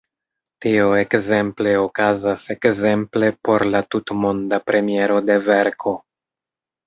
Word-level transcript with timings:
Tio 0.65 0.85
ekzemple 0.99 1.73
okazas 1.81 2.45
ekzemple 2.55 3.29
por 3.49 3.65
la 3.75 3.83
tutmonda 3.95 4.61
premiero 4.71 5.19
de 5.31 5.39
verko. 5.51 5.97